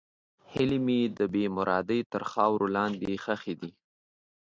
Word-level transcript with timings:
هیلې 0.51 0.79
مې 0.85 0.99
د 1.17 1.19
بېمرادۍ 1.33 2.01
تر 2.11 2.21
خاورو 2.31 2.67
لاندې 2.75 3.09
ښخې 3.23 3.53
دي. 3.61 3.71